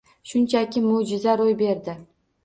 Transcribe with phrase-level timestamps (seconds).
[0.29, 1.95] Shunchaki mo’jiza ro’y berdi.